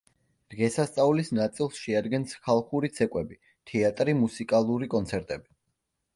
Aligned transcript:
დღესასწაულის 0.51 1.29
ნაწილს 1.39 1.81
შეადგენს 1.81 2.33
ხალხური 2.47 2.91
ცეკვები, 2.97 3.39
თეატრი, 3.75 4.19
მუსიკალური 4.25 4.91
კონცერტები. 4.97 5.51